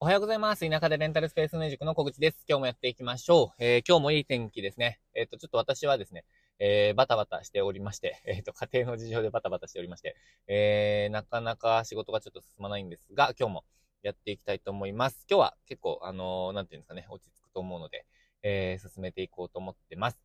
[0.00, 0.70] おはようございます。
[0.70, 2.44] 田舎でレンタルスペースの塾の小口です。
[2.48, 3.64] 今日もやっていきましょう。
[3.64, 5.00] えー、今日もいい天気ですね。
[5.12, 6.24] えっ、と、ちょっと私はですね、
[6.60, 10.14] えー、バタバタしておりまして、えっ、と、家庭の事情でバタバタしておりまして、
[10.46, 13.64] えー、なかなか仕事がちょっと進まないんですが、今日も
[14.04, 15.26] やっていきたいと思います。
[15.28, 18.06] 今日は結構、あのなんていうんですかね、落ち着くと思うので、
[18.44, 20.20] え進めていこうと思ってます。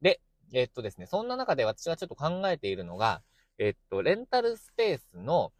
[0.00, 0.22] で、
[0.54, 3.20] えっとですね、そんな中で私がちょっと考えているのが、
[3.58, 5.52] えっと、レンタルスペースの、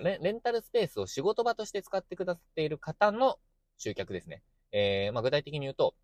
[0.00, 3.38] レンタルスペースを仕事場として使ってくださっている方の
[3.78, 4.42] 集客ですね。
[4.72, 5.94] えー、まあ、具体的に言うと、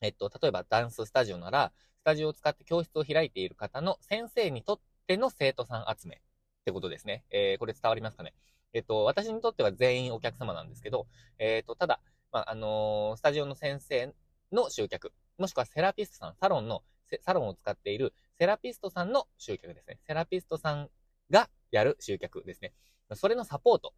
[0.00, 6.18] えっと、例えばダンススタジオなら、スタジオを使って教室を開いている方の先生にとっての生徒さん集めっ
[6.64, 7.24] てことですね。
[7.30, 8.34] えー、これ伝わりますかね？
[8.72, 11.06] えっと、私にとっては全員お客様なんですけど、
[11.38, 12.00] えっと、ただ、
[12.32, 14.14] まあ、あのー、スタジオの先生
[14.52, 16.82] の集客、もしくはセラピストさん、サロンの、
[17.22, 19.98] サロンを使っているセラピストさんの集客ですね。
[20.06, 20.88] セラピストさん
[21.30, 22.72] がやる集客ですね。
[23.16, 23.94] それのサポート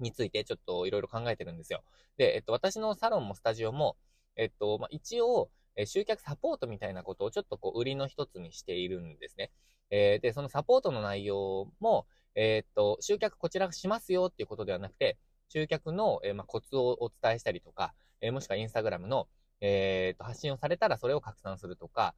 [0.00, 1.82] についてちょっといろいろ考えてるんですよ。
[2.16, 3.96] で、えっと、私のサロンもスタジオも、
[4.36, 9.50] えっと、まあ、一応、え集客サポートみたいなことをちょっとこう、売りの一つにしているんですね。
[9.90, 19.28] えー、で、そのサポートの内容も、えー、っと、集客こちらしますよっていうことではなくて、集客の、えー、まあ、コツをお伝えしたりとか、えもしくはインスタグラムの、
[19.60, 22.14] えっと、発信をされたらそれを拡散するとか、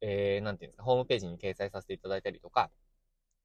[0.00, 2.70] えーなんていうんですか、ホームページに掲載させていただいたりとか、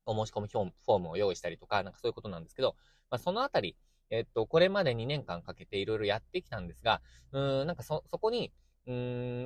[0.05, 2.75] お申し込みフォームを用意したりとか、なんかそういうことなんですけど、
[3.09, 3.75] まあ、そのあたり、
[4.09, 7.01] えっと、これまで2年間かけていろいろやってきたんですが、
[7.31, 8.51] うーん、なんかそ、そこに、
[8.85, 8.93] うー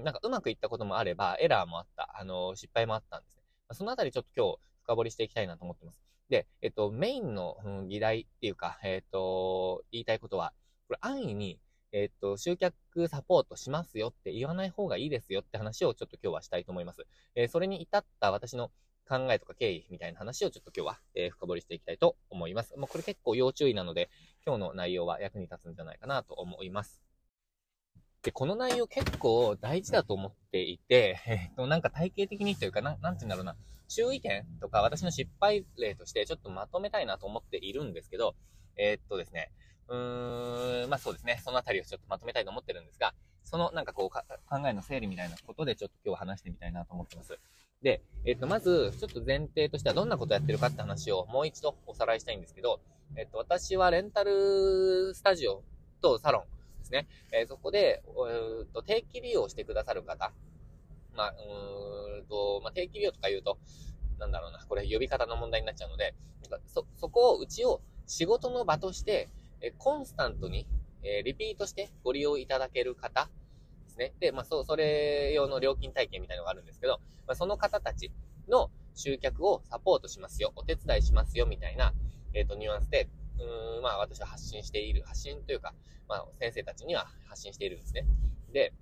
[0.01, 3.43] ん、なんかうまくいったこともあれば、エラーもあった、あの、失敗もあったんですね。
[3.67, 6.01] まあ、そのあたりちょっと今日深掘りしていきたいなと思ってます。
[6.29, 10.53] で、えっと、メインの、うん、議題っていうか、えっと、言いたいことは、
[10.87, 11.59] これ安易に、
[11.93, 17.05] えっと、集客サポートしますよって言わない方がいいですよって話をちょっと今日はしたいと思います。
[17.35, 18.71] えー、それに至った私の
[19.07, 22.75] 考えとか経緯みたいな話をちょっと今日は、えー、深掘りしていきたいと思います。
[22.77, 24.09] もうこれ結構要注意なので、
[24.45, 27.01] 今日の内容は役に立つんじゃないかなと思います。
[28.23, 33.55] で、この内容結構大事だと思っていて、 えっと、なんか体系的にというか、ななんて言うんだろうな、
[33.87, 38.35] 注意点とか私の失敗例としてちょっとまとめたいなと思っているんですけど、
[38.75, 39.51] えー、っとですね、
[39.89, 47.39] うーん、まあそうですね、そのあたりをちょっとまとめたいと思ってるんですが、そのなんかこう考えの整理みたいなことでちょっと今日話してみたいなと思ってます。
[47.81, 52.79] で、えっと、まず、ちょっと前提としてはどんなことやってるかって話をもう一度おさらいしたいんですけど、
[53.15, 55.63] えっと、私はレンタルスタジオ
[56.01, 57.07] とサロンですね。
[57.31, 60.31] えー、そこで、うと定期利用してくださる方、
[61.15, 63.59] まあ、うーんと、まあ、定期利用とか言うと、
[64.19, 66.15] なんだろうな、これ呼び方の問題になっちゃうので、
[66.67, 69.29] そ、そこをうちを仕事の場として、
[69.61, 70.67] えコンスタントに、
[71.03, 73.29] えリピートしてご利用いただける方
[73.85, 74.13] ですね。
[74.19, 78.11] で、まあ、そう、それ用の料金体系みたいなのがあるんですけど、まあ、その方たち
[78.47, 81.93] の集客をサポートしますよ、お手伝いしますよ、みたいな、
[82.33, 83.09] えっ、ー、と、ニュアンスで、
[83.39, 85.73] うーん、まあ、私は発信している、発信というか、
[86.07, 88.05] まあ、先生たちには発信しているんですね。
[88.51, 88.73] で、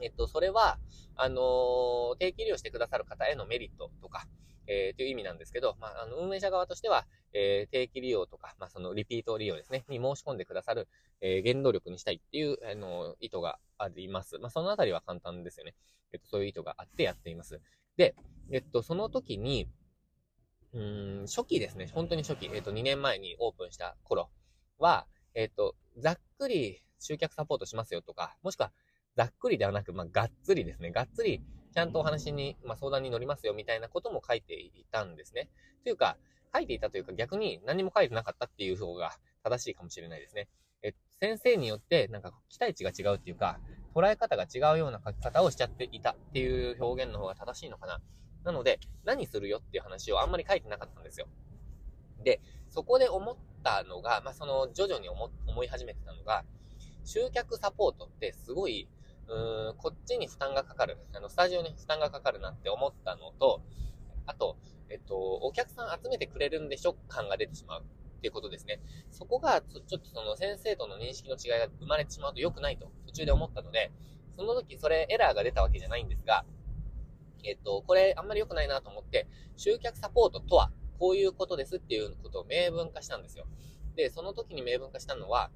[0.00, 0.78] えっと、それは、
[1.16, 4.26] あのー、定期利用してくださる方へのメリットとか、
[4.66, 10.88] えー、という意味なんですけど、まあ、あの、運営者側としては、えー、定期利用とか、まあ、そのリピート利用ですね、に申し込んでくださる、
[11.20, 14.38] えー、原動力にしたいっていう、あの、意図があります。
[14.38, 15.74] まあ、そのあたりは簡単ですよね。
[16.12, 17.60] えっと、そういう意図があってやっています。
[17.96, 18.14] で、
[18.50, 19.68] えっと、その時に、
[20.72, 21.90] うん、初期ですね。
[21.92, 22.50] 本当に初期。
[22.52, 24.30] えっと、2年前にオープンした頃
[24.78, 28.72] は、えっと、ざっくり集客サポートしますよとか、もしくは、
[29.16, 30.90] ざっくりではなく、まあ、がっつりですね。
[30.90, 31.42] がっつり、
[31.74, 35.48] ちゃんとお話に、まあ、相談に乗りますよみたいなことも書いていたんですね。
[35.82, 36.16] というか、
[36.52, 40.48] 書いていたというか逆に何も書いてなかったっていう方が正しいかもしれないですね。
[40.82, 43.58] え、先生によってなんか期待値が違うっていうか、
[43.94, 48.00] 捉え方が違うような書き方をしちゃっていたっていう表現の方が正しいのかな。
[48.44, 51.26] なので、何するよっていう話をあんまり書いてなかったんですよ。
[52.24, 56.44] で、そこで思ったのが、まあ、その徐々に思思い始めてたのが、
[57.04, 58.88] 集客サポートってすごい、
[59.28, 60.98] うーん、こっちに負担がかかる。
[61.12, 63.62] あの、スタジオに負担がかかるなって思ったのと、
[64.28, 64.56] あと、
[64.88, 66.94] えっと、お客さん集めてくれるんでしょ？
[67.08, 67.82] 感が出てしまう。
[67.82, 68.80] っていうことですね。
[69.10, 73.92] そこがちょ、っとその先生との認識の違いが生まれてしまうと良くないと途中で思ったので、
[74.36, 76.44] その時それエラーが出たわけじゃないんですが、
[77.44, 83.46] えっと、これあんまり良くないなと思って、集客サポートとはこういうことですっていうことを明文化したんですよ。
[83.94, 85.50] で、その時に明文化したのは、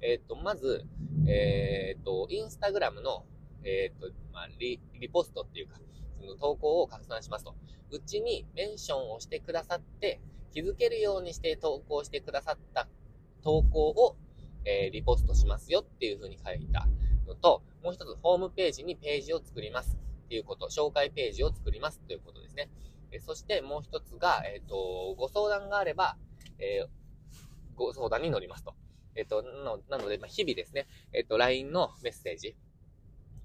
[0.00, 0.84] えっと、まず、
[1.28, 3.24] えー、っと、インスタグラムの、
[3.62, 5.78] えー、っと、まあ、リ、リポストっていうか、
[6.20, 7.54] その投稿を拡散しますと。
[7.90, 10.20] うちにメンションをしてくださって、
[10.52, 12.88] 気づけるようにして投稿してくださった
[13.42, 14.16] 投稿を、
[14.64, 16.88] えー、リポストしますよっていう風に書いた
[17.26, 22.70] のと、もう一つ、ホームページにページを作りますっていうこと、紹介ページを作りますということですね。
[23.10, 26.16] えそしてもう一つが、えっ、ー、と、ご相談があれば、
[26.58, 26.88] えー、
[27.76, 28.74] ご相談に乗りますと。
[29.14, 29.42] えっと、
[29.88, 32.56] なので、まあ、日々ですね、えっと、LINE のメッセージ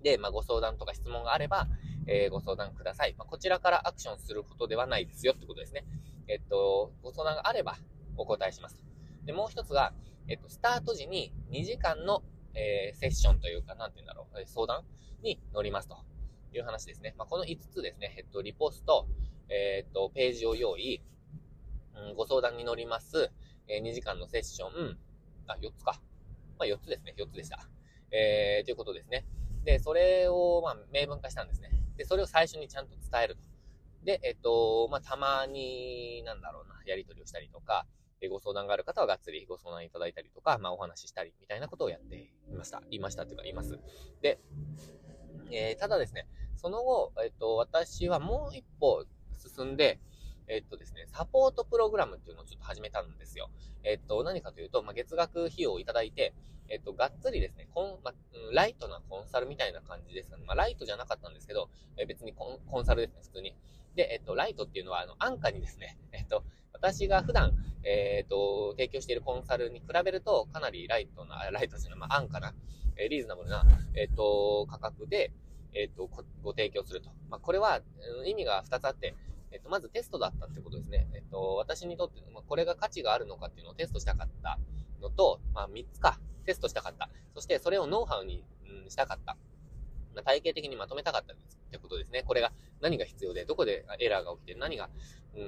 [0.04, 1.68] で、まあ、ご相談とか質問があれば、
[2.08, 3.16] えー、ご相談ください。
[3.18, 5.86] まあ、こちらからアクションすることではないですよってことですね。
[6.28, 7.78] えっと、ご相談があれば
[8.18, 8.84] お答えします。
[9.26, 9.94] で、もう一つが、
[10.28, 12.24] えっと、スタート時に2時間の、
[12.54, 14.84] えー、セッションというか、なんて言うんだろう、相談
[15.22, 15.98] に乗りますと
[16.54, 17.16] いう話ですね。
[17.18, 19.08] まあ、この5つですね、えっと、リポスト、
[19.50, 21.02] えー、っと、ページを用意、
[21.96, 23.32] うん、ご相談に乗ります、
[23.68, 24.98] えー、2時間のセッション、
[25.48, 26.02] あ、4つか。
[26.58, 27.60] まあ、4つですね、4つでした。
[28.12, 29.26] えー、ということですね。
[29.64, 31.70] で、それを、まあ、明文化したんですね。
[31.98, 33.42] で、それを最初にちゃんと伝えると。
[34.04, 37.86] で、えっと、まあ、たまに、なんだろうな、やり取りをしたりとか、
[38.30, 42.16] ご相談がある方はがっつりご相談いただいたりとか、まあ、お話ししたりみたいなことをやって
[42.50, 42.82] いました。
[42.90, 43.80] 言いましたっていうか、います。
[44.22, 44.40] で、
[45.52, 49.06] えー、ただですね、その後、えっと、私はもう一歩
[49.38, 50.00] 進んで、
[50.48, 53.50] えっとですね、サポートプログラムっていうのをちょっと始めたんですよ。
[53.84, 56.34] えっと、何かというと、まあ、月額費用をいただいて、
[56.70, 58.14] えっと、がっつりですね、コン、まあ、
[58.54, 60.44] ライトなコンサルみたいな感じですかね。
[60.46, 63.56] まあ、ライトじゃなかったんですけど、え別にコンコンサルですね、普通に。
[63.96, 66.44] で、えっと、ライトっていうのは、あの、安価にですね、 えっと、
[66.74, 67.54] 私が普段、
[67.84, 72.54] えっ、と、提供しているコンサルに比べると、かなりライトな、ライトですね、まあ、安価な、
[72.96, 73.64] え、リーズナブルな、
[73.96, 75.32] えっ、と、価格で、
[75.74, 76.08] えっ、と
[76.44, 77.10] ご、提供すると。
[77.30, 77.82] まあ、これは、
[78.26, 79.16] 意味が2つあって、
[79.54, 81.08] えっ、と、まずテストだったってことですね。
[81.14, 84.60] えっ、と、私にとって、まあ、これが価値があるのかっていうのをテストしたかった
[85.02, 87.10] のと、まあ、3つか、テストしたかった。
[87.36, 89.38] そして、それをノウハウに、うん、したかった。
[90.16, 91.38] まあ、体系的にまとめたかったっ
[91.72, 92.24] てことですね。
[92.24, 92.52] これが
[92.82, 94.90] 何が必要で、どこでエラーが起きて、何が、
[95.36, 95.40] う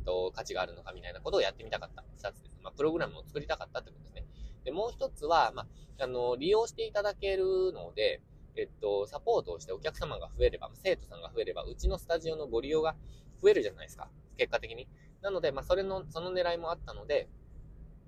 [0.00, 2.04] んと、価値があるのかみたいなことをやってみたかった。
[2.16, 2.58] 二つです。
[2.62, 4.26] まあ、プログラムを作りたかったってことですね。
[4.64, 5.62] で、もう一つは、ま
[5.98, 8.22] あ、あの、利用していただけるので、
[8.54, 12.94] えっと、サポートをしてお客様が増えれば、生徒さんが増えれば、うちのスタジオのご利用が
[13.42, 14.08] 増えるじゃないですか。
[14.36, 14.88] 結果的に。
[15.20, 17.28] なので、まあ、それの、その狙いもあったので、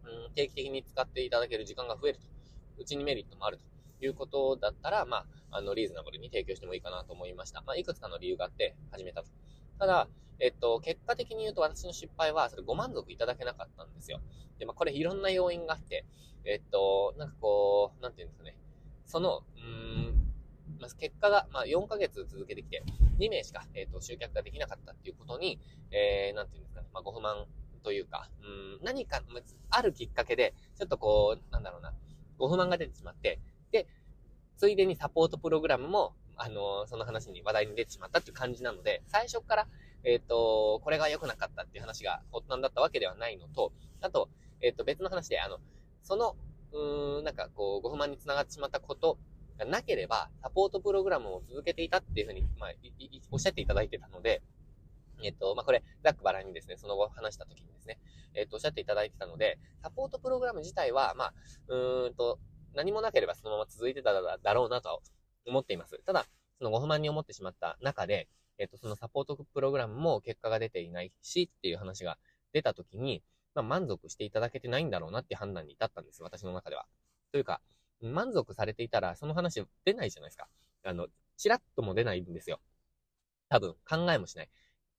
[0.05, 2.27] うん、定期的に使っていただける時間が増えると。
[2.77, 3.65] うちにメリットもあると。
[4.01, 5.19] いうことだったら、ま
[5.51, 7.63] あ、あの、リーズナブルに提供してもいいかなと思いました。
[7.63, 9.29] まあ、いくつかの理由があって始めたと。
[9.79, 10.09] ただ、
[10.41, 14.21] えっと、結果的に言うと私の失敗は、それご満足いただけなかったんですよ。
[14.59, 16.05] で、まあ、これいろんな要因があって、
[16.45, 18.57] えっと、なんかこう、なんていうんですかね。
[19.07, 20.34] その、うーん、
[20.81, 22.82] まあ、結果が、まあ、4ヶ月続けてきて、
[23.19, 25.59] 2名しか、えっと、集客ができなかったっていうことに、
[25.91, 26.88] えー、なんていうんですかね。
[26.93, 27.47] まあ、ご不満
[27.82, 29.23] というか、うん、何か、
[29.71, 31.93] あるきっかけで、ちょっとこう、なんだろうな、
[32.38, 33.41] ご不満が出てしまって、
[33.71, 33.87] で、
[34.56, 39.67] ついでにサポートプログラムも、あの、その話に話題に出てしまったっていう感じなので、最初から、
[40.05, 44.29] えっ、ー、と、これが良くなかったっていう話が発端だったわけではないのと、あと、
[44.61, 45.59] えっ、ー、と、別の話で、あの、
[46.03, 46.37] その、
[46.73, 49.19] うん、なんかこう、ご不満につながってしまったこと
[49.59, 52.71] がなければ、サポートプログラムを続けていたっていうふうに、まあ、
[53.31, 54.43] おっしゃっていただいてたので、
[55.23, 57.99] えっ、と、まあ、これ、ザックバラにですね、その後話した時にですね、
[58.35, 61.35] えっ、と、おっしゃっていただいてたので、サポートプログラム自体は、まあ、
[61.69, 62.39] うーんと、
[62.75, 65.01] 何もなければそのまま続いてただろうなと
[65.47, 65.99] 思っています。
[66.05, 66.27] ただ、
[66.59, 68.29] そのご不満に思ってしまった中で、
[68.59, 72.19] えっと、そのサポートプログラムも結果が出ていないしっていう話が
[72.53, 73.23] 出た時に、
[73.55, 76.87] まあ、満足していただけてないんだろうなっていう判断に至ったんです、私の中では。
[77.33, 77.61] というか、
[78.12, 80.49] 満足されていたら、その話出ないじゃないですか。
[80.85, 82.61] あの、チラッとも出ないんですよ。
[83.49, 84.51] 多分、考えもしない。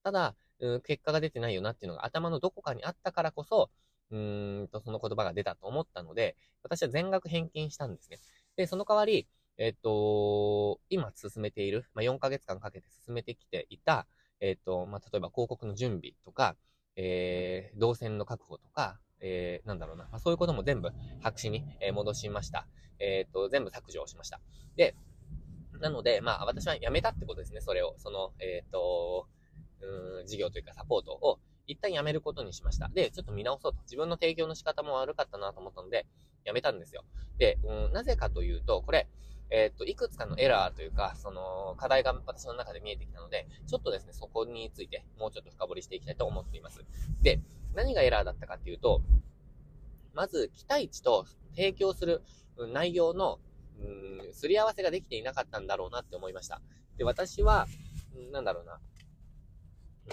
[0.04, 3.70] ただ、うん、結果が出てないよなっていうのが頭のどこかにあったからこそ、
[4.12, 8.20] うーんと、その言葉が出たと思ったので、私は全額返金したんですね。
[8.56, 9.28] で、その代わり、
[9.58, 14.08] えっと、今進めている、まあ、4ヶ月間かけて進めてきていた、
[14.42, 16.56] えっと、まあ、例えば広告の準備とか、
[16.96, 20.92] えー、動線の確保とか、えー、なんだろうな、まあ、そういうことも全部
[21.22, 22.68] 白紙に戻しました。
[23.00, 24.40] えっと、全部削除をしました。
[24.76, 24.96] で、
[25.80, 27.96] なので、まあ、私は辞めたってことですね、それを。
[27.98, 29.28] その、えっ、と、
[29.82, 32.90] うん、事業というかサポートを一旦やめることにしました。
[32.90, 33.82] で、ちょっと見直そうと。
[33.84, 36.06] 自分の提供の仕方も悪かったなと思ったので、
[36.44, 37.04] やめたんですよ。
[37.38, 39.10] で、うん、なぜかというと、これ、
[39.52, 46.84] えっ、と、いくつかのエラーというか、その、課題が私の中で見えてきたので、ちょっとですね、そこについてもうちょっと深掘りしていきたいと思っています。
[47.22, 47.42] で、
[47.76, 49.02] 何がエラーだったかっていうと、
[50.14, 52.22] まず、期待値と提供する
[52.74, 53.40] 内容の、
[53.80, 56.62] うん、すり合わせができていなかったんだろうなって思いました。
[56.98, 57.68] で、私は、
[58.32, 58.80] なんだろうな、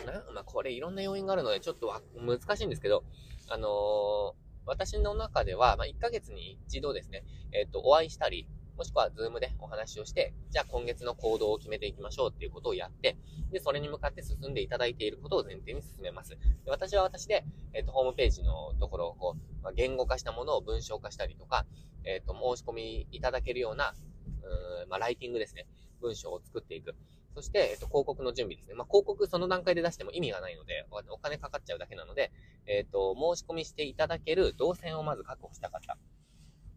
[0.05, 3.05] なまあ、これいろんな要因があるので、ちょっとは難しいんですけど、
[3.49, 4.33] あのー、
[4.67, 13.17] 私の中では、まあ、1ヶ月に一度ですね、えっ、ー、と、お会いしたり、もしくはズームでお話をして、じゃあ今月の行動を決めていきましょうっていうことをやって、
[13.51, 16.31] で、それに向かって進んでいただいていることを前提に進めます。
[16.31, 21.67] で私は私で、えっ、ー、と、ホームページのところをこう、まあ、言語化したものを文章化したりとか、
[22.05, 23.95] えっ、と、申し込みいただけるような、
[24.43, 25.67] うーん、まあ、ライティングですね。
[26.01, 26.95] 文章を作っていく。
[27.35, 28.75] そして、えっと、広告の準備ですね。
[28.75, 32.31] まあ、広告その段階で出しても意味がないので、お金かかっちゃうだけなので、
[32.67, 35.97] えっと、申し込みしていただける動線をまず確保したかった。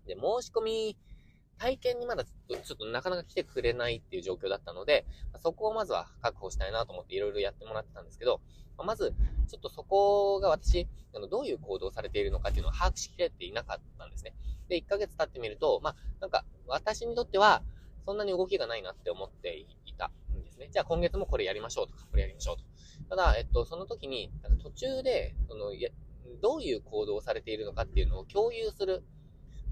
[0.05, 0.97] で申し込み、
[1.57, 5.05] 体験にまだちょっとなかなか来てくれないっていう状況だったので、
[5.41, 8.41] そこをまずは確保したいなと思っていろいろやってもらってたんですけど、
[8.83, 9.13] まず、
[9.47, 14.33] ちょっとそこが私、あのどういう行動をされているのかっていうのを把握しきれていなかったんですね。
[14.67, 17.63] で、1ヶ月経ってみると、まあ、なんか、私にとっては、
[18.05, 20.69] そんなに動きがないなって思っていたんですね。
[20.71, 22.63] じゃあ今月もこれやりましょうとか、これやりましょうと。
[23.09, 24.31] ただ、えっと、その時に、
[24.61, 25.71] 途中で、その、
[26.41, 29.03] どういう行動をされているのかっていうのを共有する、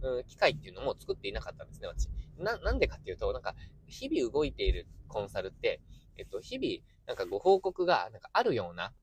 [0.04, 2.10] うん、機会っていうのも作っていなかったんですね、私。
[2.38, 3.56] な、なんでかっていうと、なんか、
[3.88, 5.82] 日々動いているコンサルって、
[6.18, 8.94] えっと、日々、なんかご報告が、なんかあるような、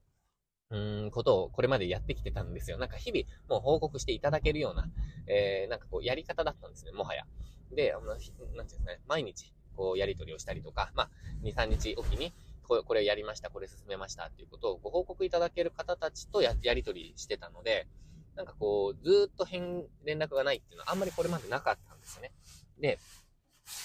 [0.69, 2.77] うーん、ことをこれまでやってきてたんですよ。
[2.77, 4.85] なんか日々、もう報告していただけるような、
[5.27, 7.25] えー、なんかこう、やり方だったんですね、もはや。
[7.71, 11.09] で、あの、なんていうんですかね、毎日、こう、やり取りをしたりとか、まあ、
[11.41, 12.31] 2、3日おきに、
[12.63, 17.87] これやりました、これ進めましたっていうことをご報告いただける方たちとややり取りしてたので、
[18.35, 22.31] なんかこう、ずっと変、連絡がないっていうのはあんまりこれまでなかったんですよね。
[22.79, 22.99] で、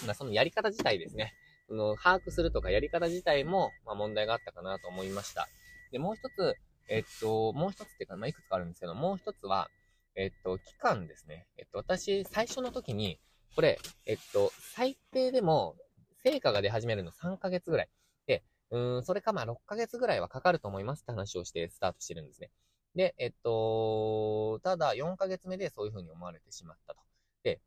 [0.07, 1.35] まあ、そのやり方自体ですね、
[1.69, 5.49] その把握するとかやり方自体も、まあ、問題があったかなと思いました。
[5.93, 6.57] で、もう一つ、
[6.89, 9.69] えっと、もう一つっていうか、まあ、いくつかあるんですけど、もう一つは、
[10.15, 11.47] えっと、期間ですね。
[11.59, 13.21] えっと、私、最初の時に、
[13.55, 15.77] これ、えっと、最低でも、
[16.23, 17.89] 成果が出始めるの3ヶ月ぐらい。
[18.27, 22.51] で、うん、それかまあ6ヶ月ぐらいはかかると思いますって話をしてスタートしてるんですね。
[22.97, 27.01] で、えっと、ただ4ヶ月目でそういう風に思われてしまったと。
[27.43, 27.61] で、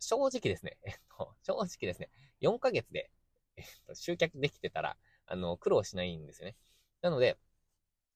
[0.00, 3.10] 正直ですね、 えっと、正直ですね、4ヶ月で、
[3.56, 6.56] えっと、集客できてたら、あの、苦労しないんですよね。
[7.00, 7.38] なので、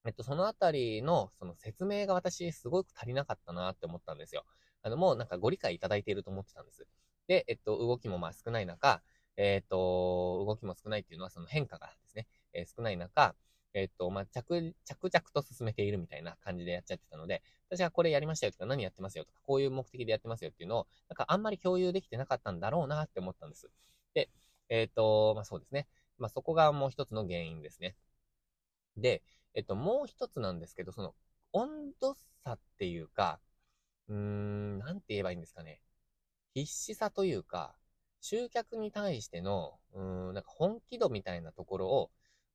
[0.04, 4.44] えっと、そのあたりの、その説明が私、すごく足りなかったなって思ったんですよ。
[4.82, 6.86] あの、もうなんかご理解いただいていると思ってたんです。
[7.26, 9.02] で、えっと、動きもまあ少ない中、
[9.36, 13.34] えっと、動きも少ないっていうのはその変化がですね、えー、少ない中、
[13.74, 23.70] えっと、まあ、着、着々と進めているみたいな感じでやっちゃってたので、私はこれやりましたよとか、何やってますよとか、こういう目的でやってますよっていうのを、なんかあんまり共有できてなかったんだろうなって思ったんです。
[24.14, 24.28] で、
[24.68, 25.86] えっと、まあ、そうですね。
[26.18, 27.96] まあ、そこがもう一つの原因ですね。
[28.96, 29.22] で、
[29.54, 31.14] えっと、もう一つなんですけど、その、
[31.52, 33.40] 温度差っていうか、
[34.08, 35.80] うーん、なんて言えばいいんですかね。
[36.54, 37.76] 必死さというか、
[38.20, 42.10] 集客に対しての、うーん、なんか本気度みたいなところを、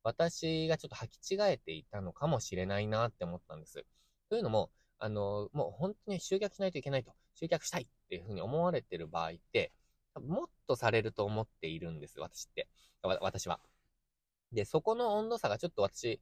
[0.06, 3.84] 私がちょっと履き違えていたのかもしれないなって思ったんです。
[4.30, 4.70] というのも、
[5.00, 9.72] あの、もう本当に集客しないといけないと、集客したいっていうふうに思われてる場合って、
[10.14, 12.68] もっとされると思っているんです、私って。
[13.02, 13.58] 私は。
[14.52, 16.20] で、そこの温度差がちょっと私、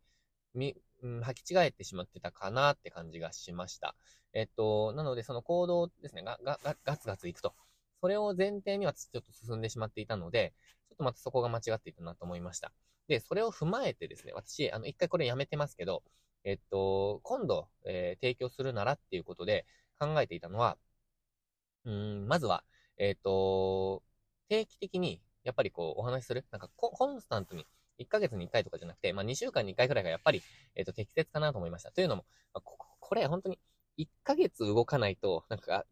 [0.55, 3.95] み、うん、履き違えてしまってたかなって感じがしました。
[4.33, 7.53] えっと、なのでその行動ですね、が、が、がガツガツいくと。
[8.01, 10.55] それを前提にはちょっと進んでしまっていたので、
[10.89, 12.73] ちょっとまたそこが間違っていたなと思いました。
[13.09, 16.03] で、それを踏まえてですね、私、あの、一回これやめてますけど、
[16.45, 19.67] えっと、今度、えー、提供するならっていうことで
[19.99, 20.77] 考えていたのは、
[21.85, 22.65] うん、まずは、
[22.99, 24.03] えっと、
[24.49, 26.47] 定期的に、やっぱりこう、お話しする。
[26.51, 27.67] なんかコ、コンスタントに、
[27.99, 30.43] 1ヶ月に1回とかじゃなくて、まあ、2週間に1回くらいがやっぱり、
[30.75, 31.93] えっ、と、適切かなと思いました。
[31.93, 33.59] というのも、ここれ、本当に、
[33.99, 35.85] 1ヶ月動かないと、なんか、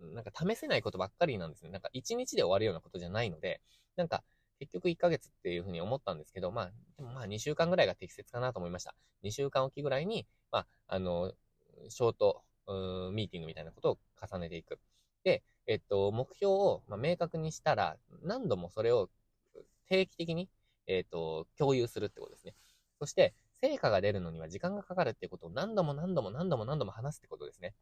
[0.00, 1.70] なんか試せないことばっかりなんですね。
[1.70, 3.62] なんか1日で終わるようなことじゃないので、
[3.96, 4.22] なんか、
[4.58, 8.94] 結局1ヶ月っていうふうに思ったんですけど、まあ、でもまあ2週間ぐらいが適切かなと思いました。
[9.22, 11.32] 2週間おきぐらいに、まあ、あの、
[11.88, 12.42] ショート、
[13.12, 14.78] ミーティングみたいなことを重ねていく。
[15.24, 19.10] で、えっと、目標を、ま、明確にしたら、何度もそれを
[19.88, 20.48] 定期的に、
[20.86, 22.54] えっ、と、共有するってことですね。
[22.98, 27.74] そして、成果が出るのには時間がかかるってことを何度も何度も何度も何度も話すってことですね。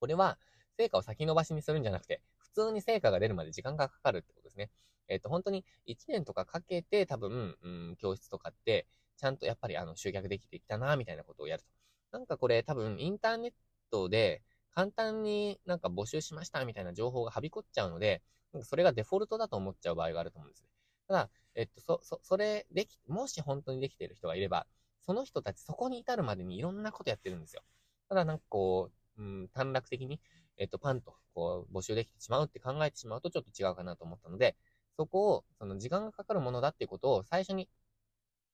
[0.00, 0.38] これは、
[0.78, 4.70] 成果を先延ばしにするんじゃなくて、普通に成果が出るまで時間がかかるってことですね。
[5.08, 8.86] えっ、と、本当に1年とかかけて多分、うん、教室とかって、
[9.16, 11.68] ちゃんとやっぱりあの集客できてきたな、みたいなことをやると。
[12.12, 13.52] なんかこれ多分インターネッ
[13.90, 18.22] トで簡単になんか募集しましたみたいな情報がはびこっちゃうので、
[18.52, 20.68] なんかそれがデフォルトだと思っちゃう場合があると思うんですね。
[21.08, 24.66] ただ、えっと、そ、そ、それ、でき、もし本当にできている人がいれば、
[25.00, 27.62] その人たちそこに至るまでにいろんなことやってるんですよ。
[28.08, 30.20] ただなんかこう、うん、短絡的に、
[30.58, 34.56] えっと、パンと、こう、募集できてしまうって考えてしまうとちょっと違うかなと思ったので、
[34.96, 37.68] そこを、その時間がかかるものだっていうことを最初に、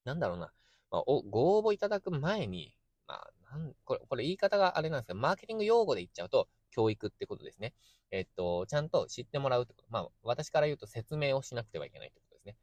[0.04, 0.52] なんだろうな、
[0.90, 2.74] まあ、お、ご応募いただく前に、
[3.06, 7.74] まあ、なん、これ、これ言い方があれなんですけど、マーケティング用語で言っちゃうと、教育ってことですね。
[8.10, 9.88] えっと、ちゃんと知ってもらうってこと。
[9.90, 12.56] まあ、私から言うと説明をしなくてはいけないってことですね。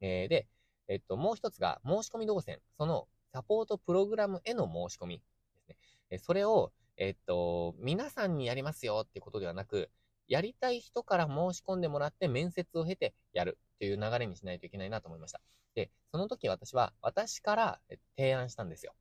[0.00, 0.46] えー、で、
[0.88, 2.60] えっと、もう一つが、申し込み動線。
[2.76, 5.24] その、サポートプログラムへの申し込みで
[5.62, 5.76] すね。
[6.10, 9.90] えそれを、えっと、皆さんにやりますよってことではなく、
[10.28, 15.40] やりたい人から申し込んでもらって面接を経てやるという流れにしないといけないなと思いました。
[15.74, 17.80] で、その時私は、私から
[18.16, 18.94] 提案したんですよ。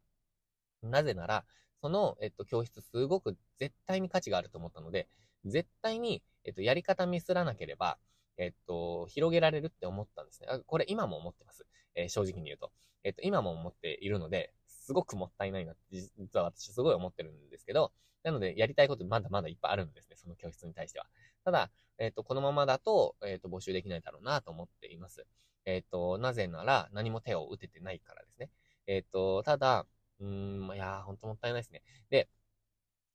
[0.81, 1.45] なぜなら、
[1.81, 5.07] その、えっと、教室すごく絶対に価値があると思ったので、
[5.45, 7.97] 絶対に、えっと、やり方ミスらなければ、
[8.37, 10.47] えっと、広げられるって思ったんですね。
[10.65, 11.65] これ今も思ってます。
[11.95, 12.71] えー、正直に言うと。
[13.03, 14.53] えっと、今も思っているので、
[14.93, 21.07] すごくもったいないなって、実は私すごい思ってるんですけど、なので、やりたいことまだまだいっぱいあるんですね、その教室に対しては。
[21.43, 25.25] ただ、えっ、と、このままだと、えっ、と、募集できないだろうなと思っています。
[25.65, 28.51] えっ、と、なぜなら、何も手を打ててないからですね。
[28.85, 29.88] えっ、と、ただ、
[30.19, 31.81] うーん、いやー、ほんともったいないですね。
[32.12, 32.29] で、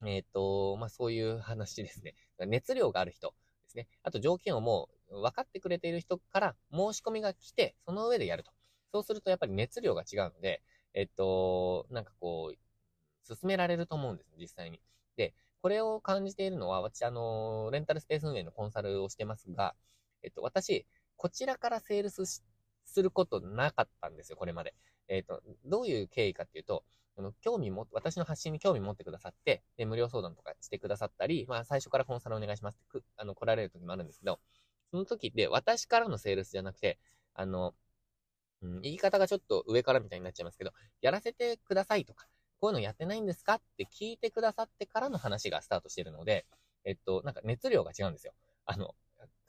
[0.05, 2.15] えっ、と、まあ、そういう話ですね。
[2.41, 3.87] 熱量がある人ですね。
[4.03, 8.51] あと条件をもう分かってくれている人から申し込みが来て、その上でやると。
[8.93, 10.63] そうするとやっぱり熱量が違うので、
[10.95, 12.59] えっと、なんかこう、
[13.25, 14.81] 進められると思うんです、実際に。
[15.17, 19.75] で、これを感じているのは、私、あの、レンタルスペース運営のコンサルをしてますが、
[20.23, 22.43] えっと、私、こちらからセールス
[22.85, 24.75] することなかったんですよ、これまで。
[25.09, 26.85] えっと、どういう経緯かっていうと、
[27.17, 34.41] あの、興味も、私の発信に興味持ってくださって、で、無料相談とかしてくださったり、まあ、最初からコンサルお願いしますって、あの、来られる時もあるんですけど、
[34.91, 36.99] その時で、私からのセールスじゃなくて、
[37.35, 37.75] あの、
[38.63, 42.27] うん、言い方がちょっと上からみたいになっちゃいますけど、やらせてくださいとか、
[42.61, 46.47] こういうのやってないんですかって聞いてくださってからの話がスタートしてるので、
[46.85, 48.33] えっと、なんか熱量が違うんですよ。
[48.67, 48.95] あの、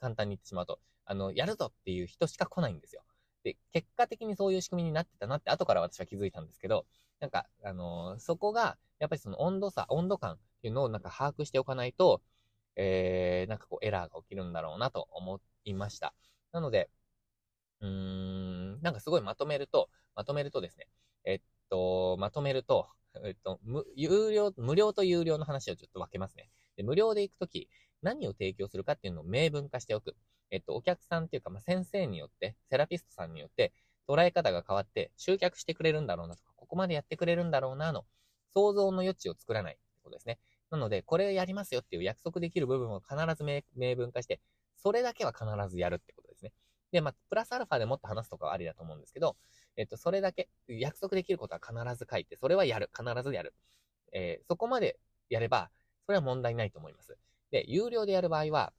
[0.00, 3.02] 簡単に言ってしまうと、あの、やるぞっていう人しか来ないんですよ。
[3.42, 6.86] で、結果的にそういう仕組みになってたなって後から私は気づいたんですけど、
[7.20, 12.22] なんか、あのー、そこが、やっぱりその温度差、温度感っていうのをなんか把握しておかないと、
[12.76, 16.14] えー、なんかこうエラーが起きるんだろうなと思いました。
[16.52, 16.90] なので、
[17.80, 18.29] うーん、
[18.82, 20.88] なんかすごいまとめると、まとめるとですね、
[21.24, 22.88] えっと、まとめると、
[23.24, 26.50] えっと、無、有料、無料と有料の話をちょっと分けますね。
[26.76, 27.68] で、無料で行くとき、
[28.02, 30.16] 何を提供するかっていうのを明文化しておく。
[30.50, 33.72] えっと、お客さんっていうか、まあ、先生によって、セラピストさんによって、
[34.08, 38.04] 捉え方が変わって、集客してくれるんだろうなとか、ここまでやってくれるんだろうな、の、
[38.52, 40.38] 想像の余地を作らないってことですね。
[40.70, 43.44] なので、これやりますよっていう約束できる部分を必ず
[43.76, 44.40] 明文化して、
[44.76, 46.29] それだけは必ずやるってことです。
[46.92, 49.36] で、まあ、プラスアルファでもっと話すとかはありだと思うんですけど、
[49.76, 52.90] えっと、それだけ、約束できることは必ず書いて、それはやる。
[52.96, 53.54] 必ずやる。
[54.12, 55.70] えー、そこまでやれば、
[56.06, 57.16] それは問題ないと思います。
[57.50, 58.72] で、有料でやる場合は、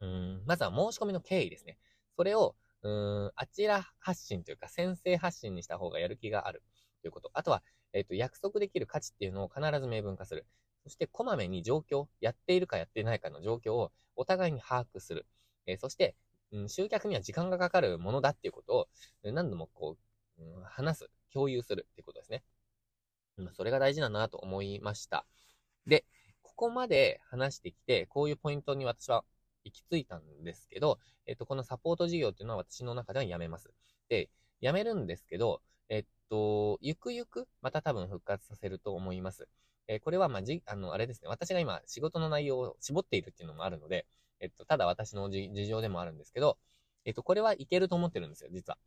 [0.00, 1.78] うん、まずは申し込みの経緯ですね。
[2.16, 6.62] それを、うん、あちら発信というか、先生発信にした方がやる気がある
[7.02, 7.30] ということ。
[7.34, 7.62] あとは、
[7.92, 10.46] えっ、と、約束できる価値っていうのを必ず明文化する。
[10.84, 15.26] そして、こまめに状況、やっているかやっていないかの状況をお互いに把握する。
[15.66, 16.16] えー、そして、
[16.52, 18.88] うん、集客には時間がかかるものだっていうことを
[19.22, 19.96] 何度もこ
[20.38, 22.42] う、話す、共有するっていうことですね。
[23.38, 25.26] うん、それが大事だなと思いました。
[25.86, 26.04] で、
[26.42, 29.24] ここまで話してきて、こういうポイントに私は
[29.64, 33.70] 行き着いたんですけど、えっと、このサポート事業っていうのは私の中ではやめます。
[34.08, 34.30] で、
[34.60, 39.48] やめるんですけど、えっと、ゆくゆく、また多分復活させると思います。
[39.88, 41.28] えー、これは、まあ、じ、あの、あれですね。
[41.28, 44.06] 私が今、仕事の内容を絞っているっていうのもあるので、
[44.40, 46.58] えっと、ただ私の事情でもあるんですけど、
[47.04, 48.78] えっと、これはいけると思ってるんですよ、実は。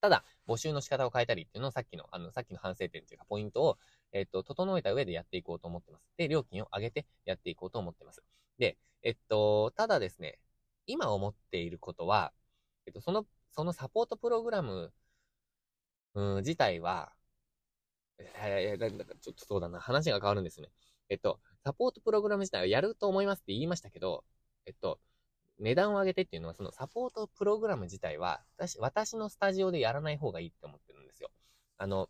[0.00, 3.78] ただ、募集の仕方を変えたりっていうのをさっきの、あの、さっきの反省点っていうか、ポイントを、
[4.12, 6.04] えっと、整えた上でやっていこうと思ってます。
[6.16, 8.22] で、料金を上げてやっていこうと思ってます。
[8.58, 10.40] で、えっと、ただですね、
[10.86, 12.32] 今思っていることは、
[12.86, 14.92] えっと、その、そのサポートプログラム、
[16.14, 17.12] うん、自体は、
[18.18, 20.70] えー、だかちょっとそうだな、話が変わるんですね。
[21.12, 24.24] えっと、サポートプログラム自体はやると思いますって言いましたけど、
[24.64, 24.98] えっと、
[25.58, 31.30] 値段を上げてっていうのは、そのサポートプログラム自体は、私、私のスタジオでやらない方がいいって思ってるんですよ。
[31.76, 32.08] あの、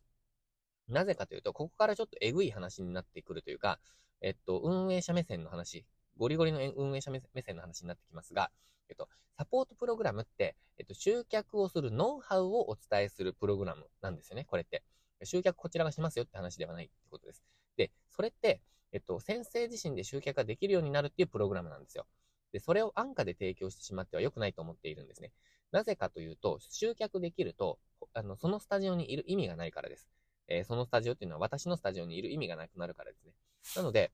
[0.86, 3.80] なぜかというと、ここからちょっとエグい話になってくるというか、
[4.20, 5.84] えっと、運営者目線の話、
[6.16, 8.52] ゴリゴリの運営者目線の話になってきますが、
[8.88, 14.84] えっと、サポートプログラムって、えっと、集客をするノウハウをお伝えするプログラムなんですよね、これって。
[15.24, 17.42] 集客こちらがしますよって話ではないってことです。
[17.76, 18.60] で、それって、
[18.92, 22.06] えっと、先生自身で集客ができるようになるっていうプログラムなんですよ。
[22.52, 25.32] で、それを安価で提供してしまっては良くないと思っているんですね。
[25.70, 27.78] なぜかというと、集客できると、
[28.12, 30.08] あの、そのスタジオにいる意味がないからです。
[30.48, 33.32] えー、そのスタジオっていうのは私のスタジオにいる意味がなくなるからですね。
[33.76, 34.12] なので、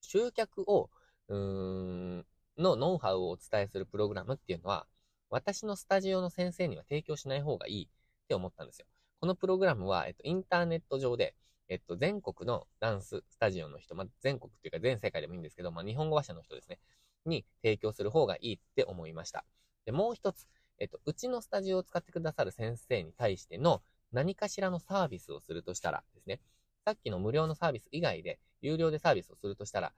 [0.00, 0.90] 集客を、
[1.28, 2.26] うーん、
[2.58, 4.86] のノウハウをお伝えするプログラムっていうのは、
[5.30, 8.86] 私のスタジオの先生には提供しない方がいいって思ったんですよ。
[9.20, 11.34] このプログラムは、えっと、インターネット上で、
[11.70, 16.80] えっと、全国のダンススタジオの人、まあ、全国っていうか全世界でもいいんですけど、まあ、日本語話者の人ですね、
[17.24, 19.44] に提供する方がいいって思いました。
[19.86, 26.40] で、もう一つ、えっと、うちのスタジオを使ってくださる先生に対しての何かしらのサービスをするとしたらですね、
[26.84, 29.92] さっきの無料のサービス以外で、有料でサービスをするとしたら、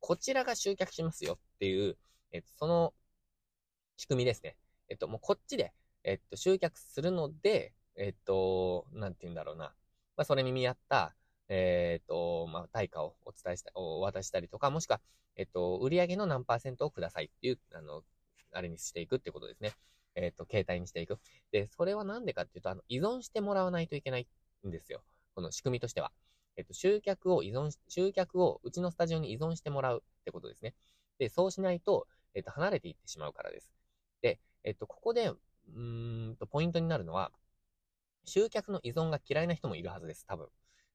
[0.00, 1.98] こちらが集客しますよっていう、
[2.32, 2.94] えっと、その
[3.98, 4.56] 仕組みですね。
[4.88, 9.74] えっと、もうこっちで、えっと、集客するので、えっと、なんて言うんだろうな。
[10.18, 11.14] まあ、それに見合った、
[11.48, 15.00] えっ、と、まあ、対価をお伝えした、お渡したりとか、もしくは、
[15.36, 18.02] えっ、と、売上の何パーセントをくださいっていう、あの、
[18.52, 19.74] あれにしていくってことですね。
[20.16, 21.20] えっ、と、携帯にしていく。
[21.52, 24.26] で、それはなんでかっていうと、あの、依存してもらわないといけない
[24.66, 25.04] んですよ。
[25.36, 26.10] この仕組みとしては。
[26.56, 30.74] えっ、と、集客を依存し、集客をうちのスタジオに依存してもらうってことですね。
[31.20, 33.70] で、そうしないと、えっ、と、離れていってしまうからです。
[34.20, 37.30] で、えっ、と、ここで、うーんと、ポイントになるのは、
[38.28, 40.48] 集客の依存が嫌いな人もいるはずです、多分。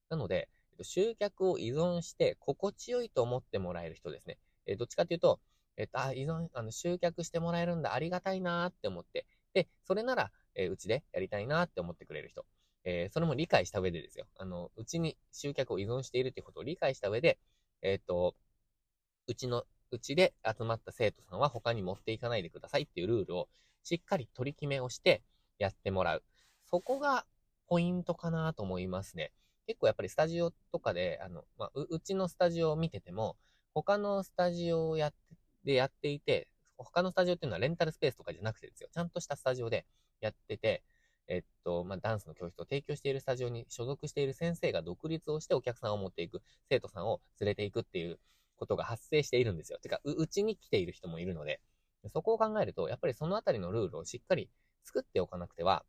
[0.08, 4.38] なので、えっと、集客を依存して心地よいと思ってもらえる人ですね。
[4.66, 5.40] えどっちかというと、
[5.76, 12.46] えっと、あ、依存、あの、集客してもらえるんだ、ありがたいなーって思って、で、それなら、えうちでやりたいなーって思ってくれる人。
[12.84, 14.26] えー、それも理解した上でですよ。
[14.36, 17.38] あの、うちに集客を依存しているっていうことを理解した上で、
[17.82, 18.36] えっ、と、
[19.26, 23.48] うちの、うちで集まった生徒さんは他に持っていかないでくださいっていうルールを
[23.84, 25.22] しっかり取り決めをして
[25.58, 26.22] やってもらう。
[26.66, 27.26] そこが
[27.68, 29.32] ポイントかなと思いますね。
[29.66, 33.36] 結構やっぱりスタジオとかで、あの、まあ、う、うちのスタジオを見てても、
[33.74, 35.16] 他のスタジオをやって、
[35.64, 38.88] でやっていて、他のスタジオっていうのはレンタルスペースとかじゃなくてですよ。
[38.92, 39.86] ちゃんとしたスタジオで
[40.20, 40.82] やってて、
[41.28, 48.18] えっと、まあ、ダンスの教室を提供しているスタジオに所属している先生が独立をしてお客さんを持っていく、生徒さんを連れていくっていう
[48.56, 49.78] ことが発生しているんですよ。
[49.78, 51.60] てか、う、うちに来ている人もいるので、
[52.12, 54.50] そこを考えると、やっぱりそのあたりのルールをしっかり
[54.84, 55.84] 作っておかなくては、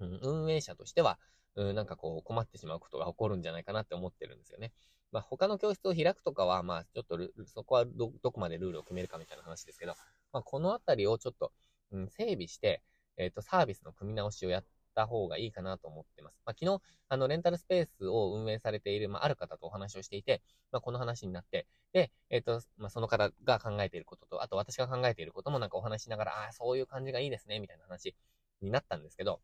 [0.00, 1.18] うん、運営者としては、
[1.56, 4.72] うん、なんかこう困ってしまうことが起こるんじゃないかなって思ってるんですよね。
[5.12, 9.94] まあ他の教室を開くとかは、まあちょっとそこはど、どこまでルールを決めるかみたいな話ですけど、
[10.32, 11.52] まあこのあたりをちょっと、
[11.92, 12.82] うん、整備して、
[13.16, 16.42] えっ、ー、と、サービスの組み直しをやった方がいいかなと思ってます。
[16.44, 28.14] まあ昨日、あの、レンタルスペースを運営されている、まあある方とお話をしていて、まあこの話になって、で、えっ、ー、と、まあその方が考えていることと、あと私が考えていることもなんかお話しながら、ああ、そういう感じがいいですね、みたいな話
[28.60, 29.40] になったんですけど、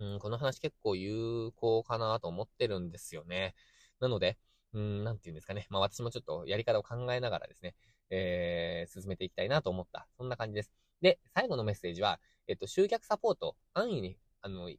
[0.00, 3.54] うん、この話結構有効かなと思ってるんですよね。
[4.00, 4.38] なので、
[4.72, 5.66] うん、なんて言うんですかね。
[5.70, 7.74] まあ私もちょっとやり方を考えながらですね、
[8.10, 10.08] えー、進めていきたいなと思った。
[10.16, 10.72] そんな感じです。
[11.02, 14.70] で、最後のメッセージは、えっと、集客サポート、安易に、あの、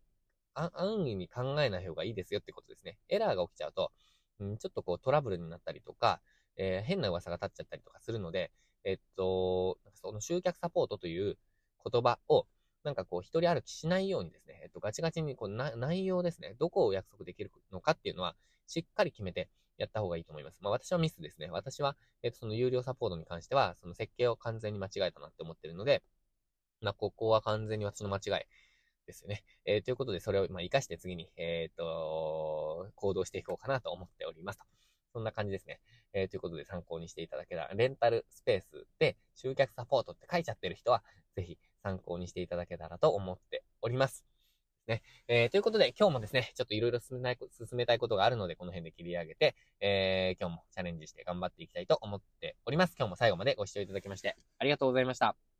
[0.53, 0.71] 安
[1.05, 2.97] 易に考えない方がいいですよってことですね。
[3.09, 3.91] エラーが起きちゃうと、
[4.39, 6.21] うん、ちょっとこうトラブルになったりとか、
[6.57, 8.51] えー、変な噂が立っちゃったりとかするので、
[8.83, 11.37] えっと、その集客サポートという
[11.91, 12.47] 言葉を、
[12.83, 18.35] なんかこう、一人歩きしないようにですね、えっと、ガチガチにこう、内容ですね、どこを約束できるのかっていうのは、
[18.67, 20.59] しっかり決めてやった方がいいと思います。
[20.61, 21.49] まあ私はミスですね。
[21.51, 26.03] 私は、えっと、その有料サポートに関しては、その設計を完全に間違えたなって思ってるので、
[26.81, 28.45] まあここは完全に私の間違い
[29.05, 29.43] ですよね。
[29.65, 34.65] えー、ということで、それを、まあ、活かして次に、えっ、と、行動していこうかなと思っておりますと。
[35.13, 35.81] そんな感じですね。
[36.13, 41.03] えー、ということで参考にしていただけたら、レンタルスペースで集客サポートって書いちゃってる人は、
[41.35, 44.25] ぜひ参考にしていただけたらと思っております。
[44.87, 45.01] ね。
[45.27, 52.95] えー、ということで、今日もですね、ちょっといろいろ進めない、進めたいことがあるので、この辺で切り上げて、えー、今日もチャレンジして頑張っていきたいと思っております。
[52.97, 55.50] 今日も最後までご視聴いただきまして、ありがとうございました。